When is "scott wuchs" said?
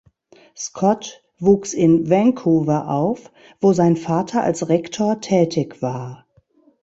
0.55-1.75